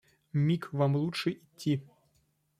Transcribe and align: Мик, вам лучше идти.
Мик, 0.33 0.73
вам 0.73 0.95
лучше 0.95 1.29
идти. 1.29 1.81